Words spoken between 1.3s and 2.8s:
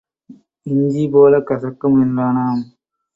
கசக்கும் என்றானாம்.